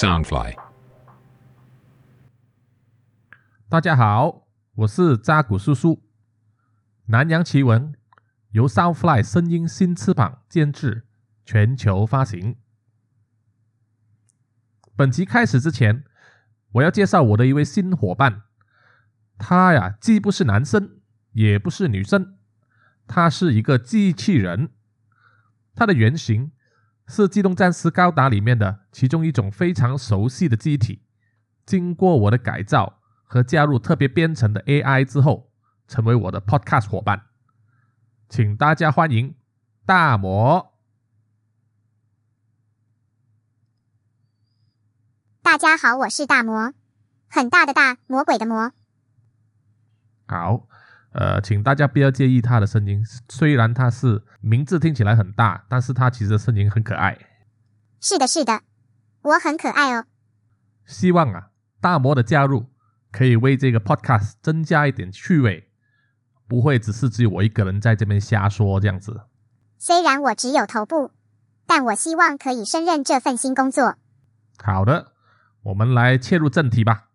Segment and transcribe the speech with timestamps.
[0.00, 0.56] Soundfly。
[3.68, 4.46] 大家好，
[4.76, 6.02] 我是扎古叔叔。
[7.08, 7.94] 南洋奇闻
[8.52, 11.06] 由 Soundfly 声音新翅膀监制，
[11.44, 12.56] 全球发行。
[14.96, 16.02] 本集开始之前，
[16.72, 18.44] 我要介绍我的一位新伙伴。
[19.36, 22.38] 他呀，既不是男生，也不是女生，
[23.06, 24.70] 他是一个机器人。
[25.74, 26.52] 他的原型
[27.12, 31.02] 是《机动战士高达》里面的其中一种非常熟悉的机体，
[31.66, 35.50] 经过我的改造和加入特别编程的 AI 之后，
[35.88, 37.26] 成为我的 Podcast 伙伴。
[38.28, 39.34] 请大家欢迎
[39.84, 40.72] 大魔。
[45.42, 46.72] 大家好，我是大魔，
[47.28, 48.72] 很大的大，魔鬼的魔。
[50.28, 50.68] 好。
[51.12, 57.18] 呃，请大家不要介意他的声音，虽然他是名字听起来很大，但是他其实声音很可爱。
[58.00, 58.60] 是的，是的，
[59.22, 60.04] 我很可爱哦。
[60.86, 62.66] 希望啊，大魔的加入
[63.10, 65.68] 可以为这个 podcast 增加一点趣味，
[66.46, 69.22] 不会只是只有我一个人在这边瞎说这样子。
[69.78, 71.10] 虽然我只有头部，
[71.66, 73.96] 但我希望可以胜任这份新工作。
[74.62, 75.12] 好的，
[75.64, 77.08] 我们来切入正题吧。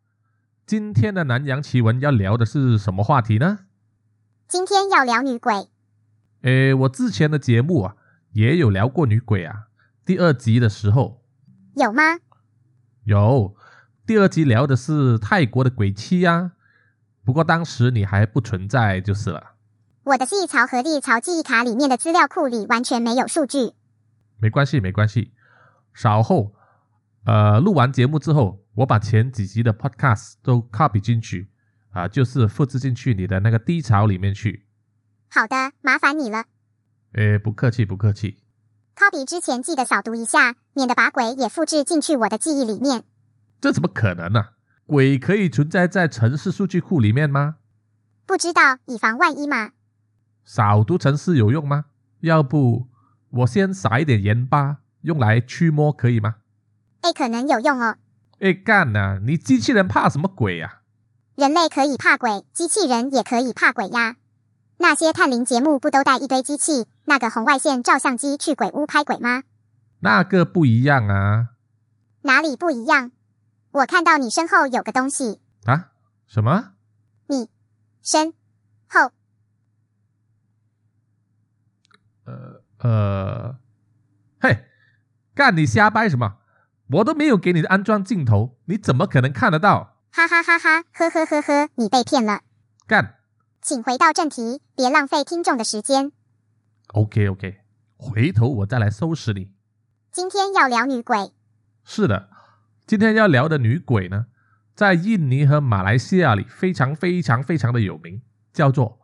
[0.65, 3.59] 今天的南洋奇闻要聊的是什么话题呢？
[4.47, 5.67] 今天要聊女鬼。
[6.43, 7.95] 诶，我之前的节目啊，
[8.33, 9.69] 也有聊过女鬼啊。
[10.05, 11.23] 第二集的时候
[11.75, 12.03] 有吗？
[13.05, 13.55] 有，
[14.05, 16.51] 第二集聊的是泰国的鬼妻呀。
[17.23, 19.55] 不过当时你还不存在就是了。
[20.03, 23.71] 我的记忆槽和历槽记忆卡里面的资料库里完全没有数据。
[24.37, 25.33] 没关系，没关系。
[25.91, 26.53] 稍后，
[27.25, 31.49] 呃，录完节目之后，我把前几集的 podcast 都 copy 进去。
[31.95, 34.65] 啊，就是复制进去你的那个低槽里面去。
[35.29, 36.43] 好的，麻烦你了。
[37.13, 38.43] 诶，不客气，不客气。
[38.95, 43.03] copy 之前记得扫读一下，免得把鬼也复制进去我的记忆里面。
[43.61, 44.49] 这怎么可能呢？
[44.85, 47.55] 鬼可以存在在城市数据库里面吗？
[48.25, 49.71] 不知道，以防万一嘛。
[50.43, 51.85] 扫读城市有用吗？
[52.19, 52.89] 要不
[53.29, 56.35] 我先撒一点盐巴，用来驱魔可以吗？
[57.03, 57.95] 诶，可能有用哦。
[58.39, 59.19] 诶，干呐！
[59.25, 60.81] 你机器人怕什么鬼呀？
[61.35, 64.15] 人类可以怕鬼，机器人也可以怕鬼呀。
[64.77, 69.43] 那些探灵节目不都带一堆机器，那个红外线照相机去鬼屋拍鬼吗？
[69.99, 71.49] 那个不一样啊。
[72.21, 73.11] 哪里不一样？
[73.71, 75.91] 我看到你身后有个东西啊？
[76.25, 76.71] 什么？
[77.27, 77.49] 你
[78.01, 78.33] 身
[78.87, 79.11] 后？
[82.23, 83.59] 呃呃，
[84.39, 84.65] 嘿，
[85.33, 86.37] 干你瞎掰什么？
[86.91, 89.94] 我都没有给你安装镜头，你怎么可能看得到？
[90.15, 90.85] 哈哈哈哈！
[90.93, 92.39] 呵呵呵呵，你被骗了。
[92.87, 93.15] 干，
[93.61, 96.13] 请回到正题，别浪费听众的时间。
[96.93, 97.57] OK OK，
[97.97, 99.51] 回头我再来收拾你。
[100.13, 101.33] 今天要聊女鬼。
[101.83, 102.29] 是的，
[102.87, 104.27] 今天要聊的女鬼呢，
[104.73, 108.21] 在印尼和马来西亚里非常非常非常的有名，
[108.53, 108.97] 叫做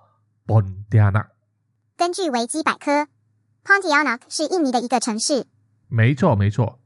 [0.48, 1.28] Pontianak。
[1.98, 3.10] 根据维基百科
[3.66, 5.46] ，Pontianak 是印尼的一个城市。
[5.90, 6.80] 没错没错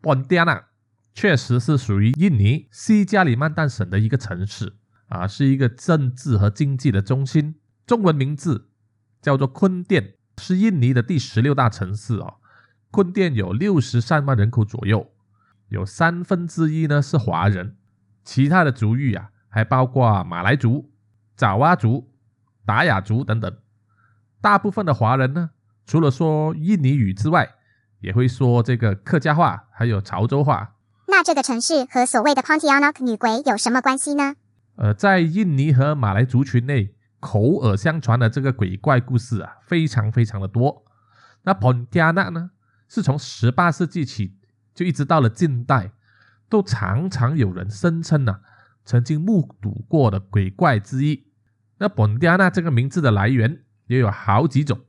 [0.00, 0.66] ，Pontianak。
[1.14, 4.74] 确实是属于印尼西加里曼丹省的一个城市
[5.08, 7.56] 啊，是一个政治和经济的中心。
[7.86, 8.68] 中文名字
[9.20, 12.36] 叫做坤甸，是印尼的第十六大城市哦。
[12.90, 15.12] 坤甸有六十三万人口左右，
[15.68, 17.76] 有三分之一呢是华人，
[18.24, 20.90] 其他的族裔啊还包括马来族、
[21.36, 22.10] 爪哇族、
[22.64, 23.54] 达雅族等等。
[24.40, 25.50] 大部分的华人呢，
[25.86, 27.54] 除了说印尼语之外，
[28.00, 30.71] 也会说这个客家话，还有潮州话。
[31.24, 34.34] 这个城市和所谓的 Pontianak 女鬼有什么关系呢？
[34.76, 40.84] 呃，在印尼和马来族群内，口耳相传的这个鬼怪故事啊，非常非常的多。
[41.42, 42.50] 那 Pontianak 呢，
[42.88, 44.36] 是从十八世纪起
[44.74, 45.92] 就一直到了近代，
[46.48, 48.40] 都常常有人声称呢，
[48.84, 51.26] 曾经目睹过的鬼怪之一。
[51.78, 54.80] 那 Pontianak 这个名字的来源也有好几种，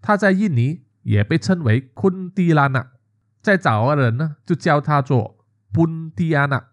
[0.00, 2.92] 它在印尼也被称为昆蒂拉纳，
[3.42, 5.43] 在早的人呢就叫它做。
[5.74, 6.68] 本蒂安娜，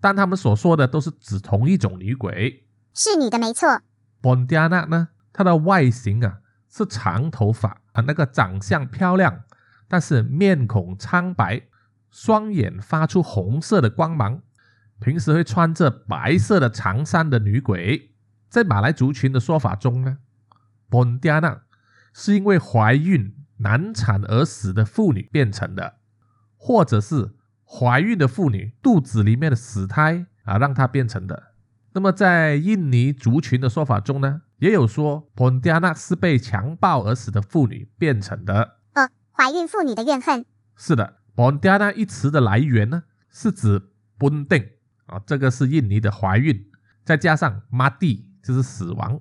[0.00, 3.80] 但他们所说的都是指同一种女鬼，是女的没错。
[4.20, 6.38] 本蒂安娜呢，她的外形啊
[6.70, 9.42] 是长头发啊，那个长相漂亮，
[9.88, 11.62] 但是面孔苍白，
[12.12, 14.40] 双眼发出红色的光芒，
[15.00, 18.12] 平时会穿着白色的长衫的女鬼。
[18.48, 20.18] 在马来族群的说法中呢，
[20.88, 21.62] 本蒂安娜
[22.12, 25.96] 是因为怀孕难产而死的妇女变成的，
[26.56, 27.34] 或者是。
[27.64, 31.54] 怀孕的妇女肚子里面的死胎啊，让它变成的。
[31.92, 38.78] 那么在印尼族群的说法中呢，也有说 Pontianak 是被强暴而死的妇女变成的。
[38.94, 40.44] 呃，怀孕妇女的怨恨。
[40.76, 43.80] 是的，Pontianak 一词的来源呢，是指
[44.18, 44.70] bunding
[45.06, 46.66] 啊，这个是印尼的怀孕，
[47.04, 49.20] 再加上 mati 就是死亡，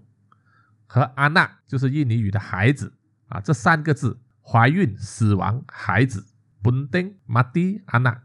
[0.87, 2.93] 和 anak 就是印尼语的孩子
[3.27, 6.25] 啊，这三个字怀孕、死亡、孩子
[6.63, 8.17] bunding mati anak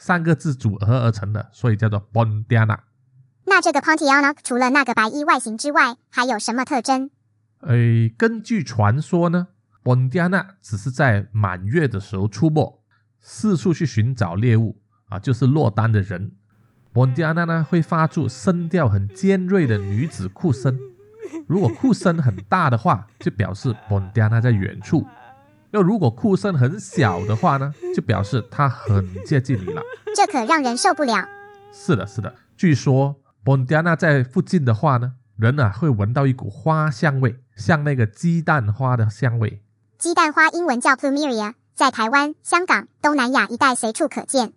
[0.00, 2.78] 三个字组合而成的，所以叫做 bondianak。
[3.44, 7.10] 那这个 Pontianak 除了那个白衣外形之外，还有什么特征？
[7.66, 9.48] 诶，根据传说呢
[9.84, 12.82] ，Bondiana 只是在满月的时候出没，
[13.20, 14.80] 四处去寻找猎物
[15.10, 16.32] 啊，就是落单的人。
[16.94, 20.78] Bondiana 呢会发出声调很尖锐的女子哭声，
[21.46, 25.02] 如果哭声很大的话，就表示 Bondiana 在远处；
[25.70, 29.82] 要如果哭声很小的话呢，就表示它很接近你了。
[30.14, 31.28] 这可让人受不了。
[31.72, 33.16] 是的，是的，据说。
[33.42, 39.62] Bondiana 在附近的话呢，人啊会闻到一股花香味，像那个鸡蛋花的香味。
[39.98, 44.52] 鸡蛋花英文叫 Plumeria，在台湾、香港、东南亚一带随处可见。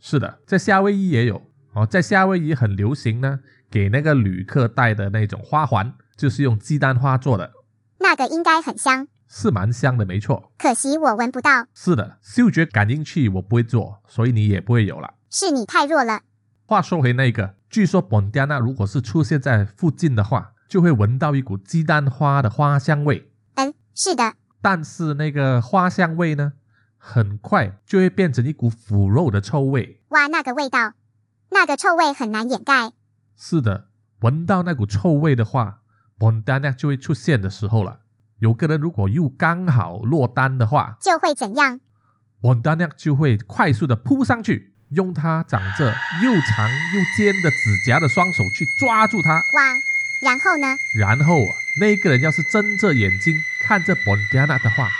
[0.00, 1.42] 是的，在夏威夷也有
[1.74, 3.38] 哦，在夏威夷很流行呢，
[3.70, 7.52] 给那个旅客戴的那种花环，就是用鸡蛋花做的。
[8.00, 10.52] 那个应该很香，是蛮香的，没错。
[10.58, 11.66] 可惜我闻不到。
[11.74, 15.14] 是的，嗅觉感应器我不会做，所以你也不会有了。
[15.30, 16.20] 是你太弱了。
[16.66, 17.56] 话说回那个。
[17.68, 23.32] 据说本迪娜如果是出现在附近的话，就会闻到一股鸡蛋花的花香味。
[23.56, 24.34] 嗯，是的。
[24.62, 26.52] 但是那个花香味呢，
[26.96, 30.00] 很快就会变成一股腐肉的臭味。
[30.10, 30.92] 哇，那个味道，
[31.50, 32.92] 那个臭味很难掩盖。
[33.36, 33.88] 是的，
[34.20, 35.80] 闻到那股臭味的话，
[36.16, 37.98] 本迪娜就会出现的时候了。
[38.44, 41.80] 有个人如果又刚好落单的话，就会怎样？
[42.42, 44.74] 本迪娜就会快速的扑上去。
[44.90, 45.86] 用他长着
[46.22, 47.56] 又长又尖的指
[47.86, 49.74] 甲的双手去抓住他，哇！
[50.22, 50.76] 然后呢？
[51.00, 51.50] 然后啊，
[51.80, 54.90] 那个人要是睁着眼睛看着本迪亚娜的话，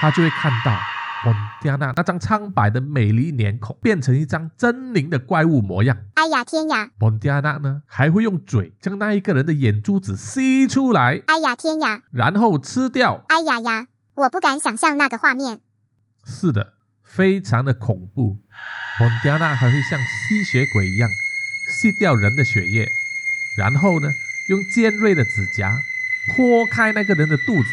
[0.00, 0.76] 他就会看到
[1.24, 5.96] 本迪亚娜那张苍白的美丽脸孔变成一张狰狞的怪物模样。
[6.14, 6.90] 哎呀天呀！
[6.98, 11.22] 蒙迪亚娜呢还会用嘴将那一个人的眼珠子吸出来。
[11.26, 12.02] 哎呀天呀！
[12.12, 13.24] 然后吃掉。
[13.28, 13.86] 哎呀呀！
[14.14, 15.60] 我不敢想象那个画面。
[16.24, 18.38] 是的，非常的恐怖。
[19.00, 21.08] 蒙迪亚娜还会像吸血鬼一样
[21.70, 22.86] 吸掉人的血液，
[23.56, 24.08] 然后呢，
[24.48, 25.76] 用尖锐的指甲
[26.36, 27.70] 剖开那个人的肚子，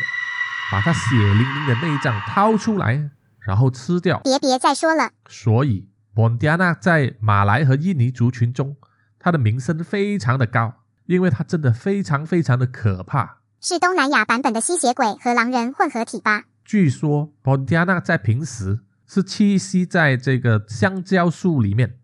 [0.71, 3.09] 把他血淋淋的内脏掏出来，
[3.45, 4.19] 然后吃掉。
[4.23, 5.11] 别别再说了。
[5.27, 8.75] 所以，蒙迪亚娜在马来和印尼族群中，
[9.19, 10.73] 它的名声非常的高，
[11.05, 13.37] 因为它真的非常非常的可怕。
[13.61, 16.45] 是东南亚版本的吸血鬼和狼人混合体吧？
[16.63, 18.81] 据说，蒙迪亚娜在平时。
[19.07, 21.99] 是栖息在这个香蕉树里面。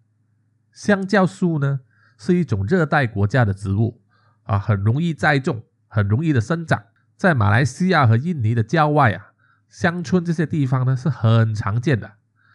[0.71, 1.79] 香蕉树呢，
[2.15, 4.03] 是一种热带国家的植物
[4.43, 6.83] 啊，很容易栽种，很容易的生长。
[7.17, 9.30] 在马来西亚和印尼的郊外啊，
[9.71, 12.11] 乡村这些地方呢，是很常见的。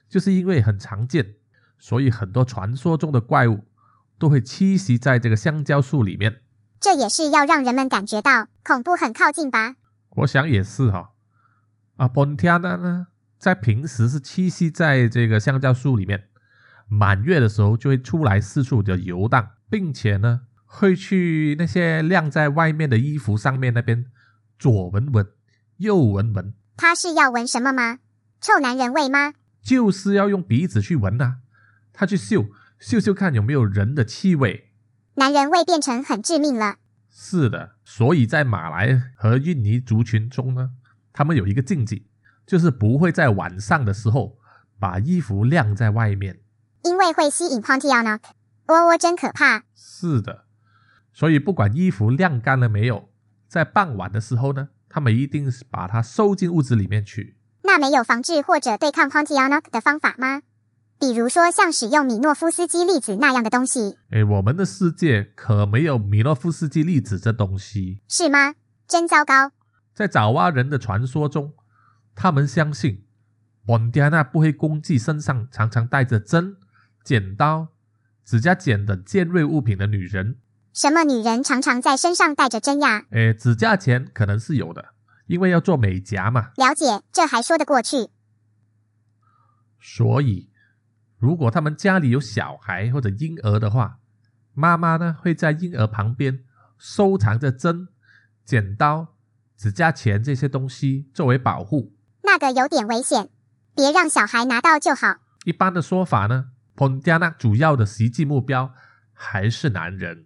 [0.09, 1.35] 就是因为很常见，
[1.79, 3.65] 所以很多传说中的怪物
[4.19, 6.43] 都会栖息在这个香蕉树里面。
[6.79, 9.75] 这也是要让人们感觉到恐怖很靠近吧？
[10.11, 11.11] 我想也是哈。
[11.97, 13.09] 啊，本天呢？
[13.39, 16.29] 在平时是栖息在这个香蕉树里面，
[16.89, 24.07] 满月的时候就会出来四处的游荡，并且呢会去那些晾在外面的衣服上面那边
[24.59, 25.27] 左闻闻，
[25.79, 26.55] 右闻闻。
[26.77, 27.99] 他是要闻什么吗？
[28.41, 29.35] 臭男人味吗？
[29.63, 31.39] 就是要用鼻子去闻啊，
[31.93, 32.47] 他去嗅
[32.79, 34.73] 嗅嗅看有没有人的气味。
[35.15, 36.77] 男人味变成很致命了。
[37.11, 40.73] 是的，所以在马来和印尼族群中呢，
[41.13, 42.07] 他们有一个禁忌。
[42.47, 44.39] 就是不会在晚上的时候
[44.79, 46.39] 把衣服晾在外面，
[46.85, 48.21] 因为会吸引 Pontianak。
[48.69, 49.65] 喔喔，真可怕。
[49.75, 50.45] 是的，
[51.13, 53.09] 所以不管衣服晾干了没有，
[53.49, 57.37] 在傍晚的时候呢，他们一定是把它收进屋子里面去。
[57.63, 60.43] 那没有防治或者对抗 Pontianak 的方法吗？
[60.99, 63.99] 比如说像使用米诺夫斯基粒子那样的东西？
[64.11, 68.01] 哎，我们的世界可没有米诺夫斯基粒子这东西。
[68.09, 68.55] 是吗？
[68.89, 69.53] 真糟糕。
[69.93, 71.53] 在爪哇人的传说中。
[72.15, 73.05] 他们相信，
[73.67, 76.57] 本迪亚娜不会攻击身上常常带着针、
[77.05, 77.69] 剪刀、
[78.25, 80.39] 指甲剪等尖锐物品的女人。
[80.77, 83.07] 什么女人常常在身上带着针呀？
[83.11, 84.91] 诶，指甲钳可能是有的，
[85.27, 86.51] 因为要做美甲嘛。
[86.57, 88.11] 了解，这还说得过去。
[89.81, 90.51] 所以，
[91.17, 94.01] 如果他们家里有小孩或者婴儿的话，
[94.53, 96.41] 妈妈呢会在婴儿旁边
[96.77, 97.89] 收藏着针、
[98.45, 99.15] 剪刀、
[99.57, 101.95] 指甲钳这些东西作为保护。
[102.23, 103.31] 那个有点危险，
[103.75, 105.17] 别让小孩拿到就好。
[105.47, 108.75] 一般的说法呢，彭加纳主要的袭击目标
[109.15, 110.26] 还是男人，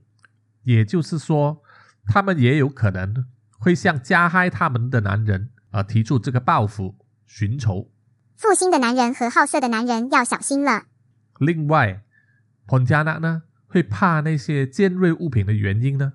[0.62, 1.62] 也就是说，
[2.06, 3.26] 他们也有可能
[3.58, 7.90] 会向加害他们的男人啊提出这个报复、寻仇。
[8.36, 10.84] 负心的男人和好色的男人要小心了。
[11.38, 12.02] 另外
[12.66, 16.14] ，Pontianak 呢会怕那些尖锐物品的原因呢，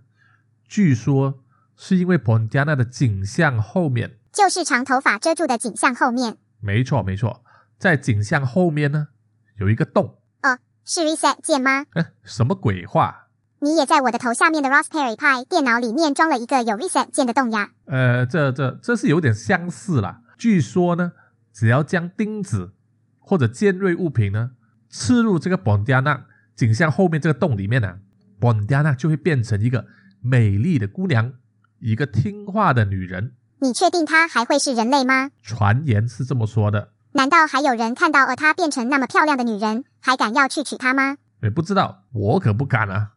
[0.67, 1.43] 据说
[1.75, 6.37] 是因为 Pontianak 的颈项后面，就是长头发遮住的颈项后面。
[6.59, 7.43] 没错没错，
[7.77, 9.09] 在颈项后面呢
[9.57, 10.19] 有一个洞。
[10.41, 11.85] 哦，是 reset 键吗？
[11.91, 13.24] 哎，什么鬼话？
[13.59, 17.69] 你也在我的头下面的 Raspberry Pi 电脑里面装了一个有 reset 键的洞呀？
[17.85, 20.21] 呃，这这这是有点相似啦。
[20.37, 21.13] 据说呢，
[21.53, 22.73] 只要将钉子
[23.19, 24.51] 或者尖锐物品呢
[24.89, 26.23] 刺入这个 Bondiana
[26.55, 27.99] 颈项后面这个洞里面呢
[28.39, 29.85] ，Pontianak 就会变成一个
[30.21, 31.33] 美丽的姑娘，
[31.79, 33.33] 一个听话的女人。
[33.59, 35.31] 你确定她还会是人类吗？
[35.41, 36.89] 传言是这么说的。
[37.13, 41.17] 难道还有人看到了她变成那么漂亮的女人，还敢要去娶她吗？
[41.41, 43.11] 也不知道，我可不敢啊。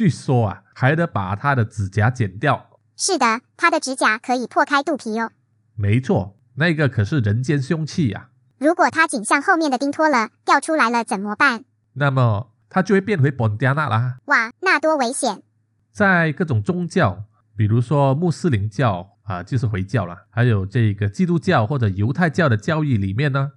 [0.00, 2.70] 据说啊，还得把他的指甲剪掉。
[2.96, 5.30] 是的，他的指甲可以破开肚皮哦。
[5.74, 8.30] 没错，那个可是人间凶器呀。
[8.56, 11.64] 如果他颈项后面的钉脱了，掉出来了怎么办？
[11.92, 14.16] 那么他就会变回本迪亚娜啦。
[14.24, 15.42] 哇，那多危险！
[15.92, 23.52] 在各种宗教，比如说穆斯林教啊，就是回教啦，还有这个基督教或者犹太教的教义里面呢，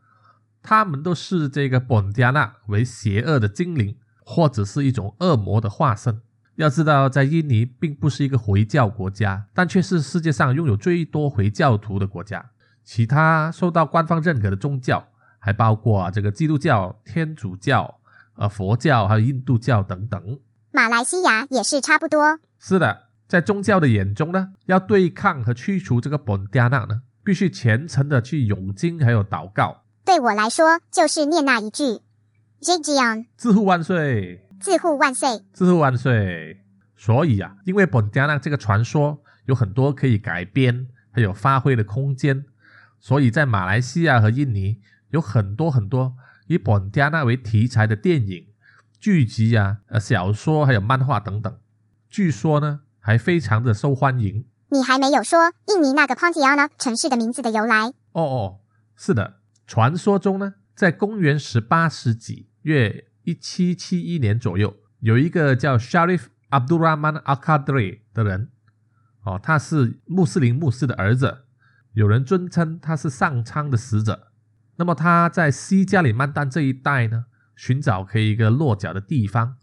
[0.62, 3.95] 他们都视这个本迪亚娜为邪恶的精灵。
[4.25, 6.21] 或者是一种恶魔的化身。
[6.55, 12.51] 要知道，在印尼并不是一个回教国家，但却是世界上拥有最多回教徒的国家。
[12.83, 15.07] 其他受到官方认可的宗教
[15.39, 18.00] 还包括这个基督教、天主教、
[18.36, 20.39] 呃佛教，还有印度教等等。
[20.72, 22.39] 马来西亚也是差不多。
[22.60, 29.83] 是的，在宗教的眼中呢，要对抗和驱除这个本加纳呢，必须虔诚的去诵经还有祷告。
[30.05, 32.01] 对我来说，就是念那一句。
[32.62, 34.42] Jijian，自护万岁！
[34.63, 35.43] 自护万岁！
[35.51, 36.63] 自护万岁！
[36.96, 42.46] 所以啊，因为本加纳这个传说有很多可以改编还有发挥的空间，
[42.98, 44.79] 所以在马来西亚和印尼
[45.10, 46.15] 有很多很多
[46.48, 48.48] 以本加纳为题材的电影、
[48.98, 51.53] 剧集啊、呃小说还有漫画等等。
[52.10, 54.46] 据说呢，还非常的受欢迎。
[54.70, 57.88] 你还没有说印尼那个 Pontianak 城市的名字的由来。
[58.13, 58.60] 哦哦，
[58.96, 62.48] 是的，传说中呢，在公元十八世纪。
[62.62, 68.50] 约一七七一年左右，有一个叫 Sharif Abdurrahman Al Qadri 的人，
[69.24, 71.46] 哦，他是穆斯林牧师的儿子，
[71.94, 74.27] 有人尊称他是上苍的使者。
[74.75, 77.25] 那么他在西加里曼丹这一带呢，
[77.56, 79.56] 寻找可以一个落脚的地方，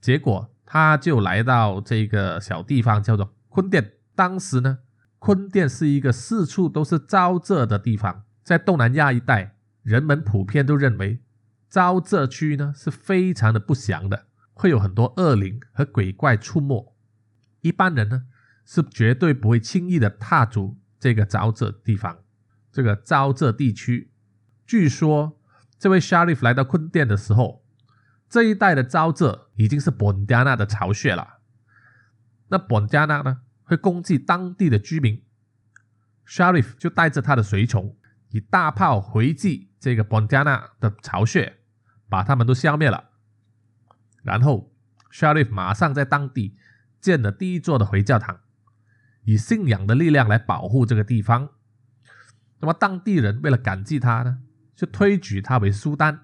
[0.00, 3.92] 结果他就来到这个小地方，叫做坤甸。
[4.16, 4.78] 当时呢，
[5.18, 11.20] 坤甸是一个四处都是沼泽的地方，在东南亚一带，人们普遍都认为。
[11.74, 16.94] 沼泽区呢是非常的不祥的，会有很多恶灵和鬼怪出没。
[17.62, 18.26] 一般人呢
[18.64, 22.18] 是绝对不会轻易的踏足这个沼泽地方。
[22.70, 24.12] 这个沼泽地区，
[24.64, 25.40] 据说
[25.76, 27.64] 这位 Sharif 来到坤甸的时候，
[28.28, 31.38] 这一带的沼泽已经是本加纳的巢穴了。
[32.50, 35.24] 那本加纳呢会攻击当地的居民
[36.24, 37.96] ，Sharif 就带着他的随从
[38.30, 41.58] 以大炮回击这个本加纳的巢穴。
[42.14, 43.10] 把他们都消灭了，
[44.22, 44.72] 然后
[45.10, 46.56] Sharif 马上在当地
[47.00, 48.38] 建了第一座的回教堂，
[49.24, 51.48] 以信仰的力量来保护这个地方。
[52.60, 54.38] 那么当地人为了感激他呢，
[54.76, 56.20] 就推举他为苏丹。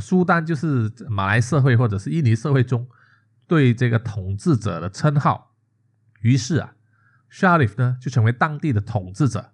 [0.00, 2.88] 苏丹就是马来社会或者是印尼社会中
[3.46, 5.54] 对这个统治者的称号。
[6.22, 6.74] 于是啊
[7.30, 9.52] ，Sharif 呢就成为当地的统治者，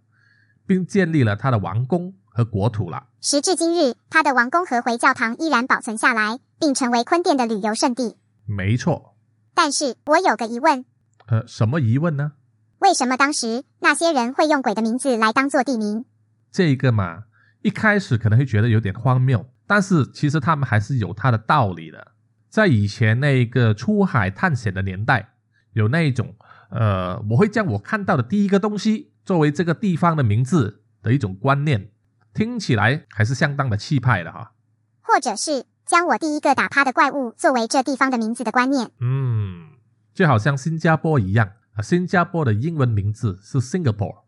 [0.64, 2.14] 并建立了他的王宫。
[2.38, 3.08] 和国土了。
[3.20, 8.16] 时至今日，他的王宫和回教堂依然保存下来，并成为坤甸的旅游胜地。
[8.46, 9.16] 没错。
[9.54, 10.84] 但是我有个疑问。
[11.26, 12.34] 呃，什么疑问呢？
[12.78, 16.04] 为什么当时那些人会用鬼的名字来当做地名？
[16.52, 17.24] 这个嘛，
[17.62, 22.12] 一开始可能会觉得有点荒谬，但是其实他们还是有他的道理的。
[22.48, 25.30] 在以前那个出海探险的年代，
[25.72, 26.36] 有那一种
[26.70, 31.90] 呃，我会将我看到的第一个东西作为这个地方的名字的一种观念。
[32.38, 34.52] 听起来还是相当的气派的哈，
[35.00, 38.92] 或者是将我第一个打趴的怪物作为这地方的名字的观念。
[39.00, 39.70] 嗯，
[40.14, 44.22] 就好像新加坡一样啊，新加坡的英文名字是 Singapore，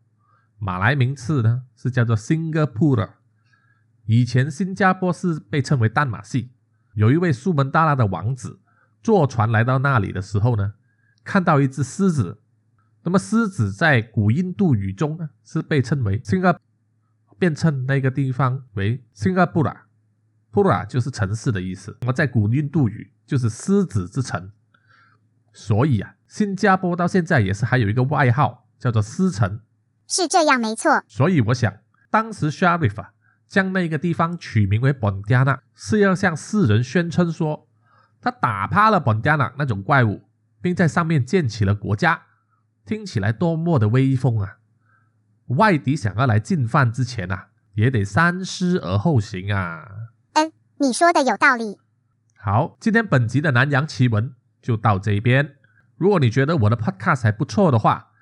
[0.59, 3.11] 马来名字呢是叫做 Singapore。
[4.07, 6.51] 以前新加坡是被称为淡马锡，
[6.95, 8.59] 有一位苏门答腊的王子
[9.05, 10.73] 坐船来到那里的时候呢，
[11.23, 12.43] 看到一只狮子。
[13.05, 16.59] 那么狮子在古印度语中呢是被称为 Singapore。
[17.41, 21.97] 便称那个地方为 Singapura，Pura 就是城市的意思。
[22.03, 24.53] 那么在古印度语就是狮子之城，
[25.53, 29.61] 所以啊，新加坡到现在也是还有一个外号叫做狮城。
[30.07, 31.03] 是这样没错。
[31.09, 31.79] 所以我想，
[32.11, 33.13] 当时 Sharif 啊
[33.49, 37.67] 将那个地方取名为本加纳，是要向世人宣称说，
[38.21, 40.29] 他打趴了本加纳那种怪物，
[40.61, 42.25] 并在上面建起了国家。
[42.85, 44.59] 听起来多么的威风啊！
[45.57, 49.85] 外敌想要来进犯之前啊，也得三思而后行啊。
[50.35, 51.79] 嗯，你说的有道理。
[52.37, 55.57] 好，今天本集的南洋奇闻就到这边。
[55.97, 58.13] 如果你觉得我的 podcast 还不错的话，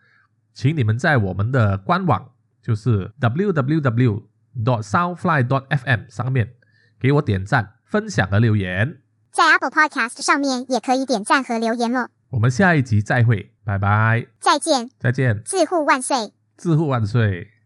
[0.52, 2.30] 请你们在我们的官网，
[2.60, 4.22] 就是 www
[4.64, 6.54] dot soundfly dot fm 上面
[6.98, 9.00] 给我点赞、分享和留言。
[9.30, 12.08] 在 Apple Podcast 上面也可以点赞和留言哦。
[12.30, 16.32] 我们下一集再会，拜拜，再见，再见，自护万岁。
[16.58, 17.52] 自护万岁。